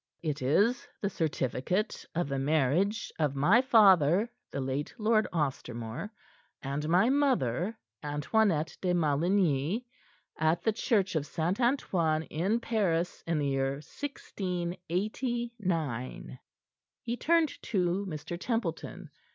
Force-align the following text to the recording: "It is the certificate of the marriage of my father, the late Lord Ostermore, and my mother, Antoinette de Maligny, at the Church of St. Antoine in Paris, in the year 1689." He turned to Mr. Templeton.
"It 0.23 0.41
is 0.41 0.87
the 0.99 1.11
certificate 1.11 2.07
of 2.15 2.27
the 2.27 2.39
marriage 2.39 3.13
of 3.19 3.35
my 3.35 3.61
father, 3.61 4.31
the 4.51 4.59
late 4.59 4.95
Lord 4.97 5.27
Ostermore, 5.31 6.09
and 6.63 6.89
my 6.89 7.11
mother, 7.11 7.77
Antoinette 8.01 8.75
de 8.81 8.95
Maligny, 8.95 9.85
at 10.39 10.63
the 10.63 10.71
Church 10.73 11.15
of 11.15 11.27
St. 11.27 11.61
Antoine 11.61 12.23
in 12.31 12.59
Paris, 12.59 13.23
in 13.27 13.37
the 13.37 13.49
year 13.49 13.73
1689." 13.73 16.39
He 17.03 17.15
turned 17.15 17.61
to 17.61 18.03
Mr. 18.09 18.39
Templeton. 18.39 19.11